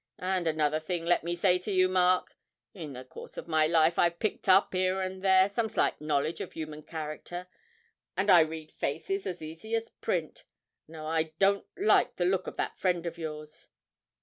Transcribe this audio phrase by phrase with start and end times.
[0.17, 2.35] And another thing let me say to you, Mark.
[2.73, 6.41] In the course of my life I've picked up, 'ere and there, some slight knowledge
[6.41, 7.47] of human character,
[8.17, 10.43] and I read faces as easy as print.
[10.87, 13.67] Now I don't like the look of that friend of yours.'